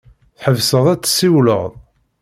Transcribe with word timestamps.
Tḥebseḍ 0.37 0.85
ad 0.93 0.99
tessiwleḍ. 1.01 1.65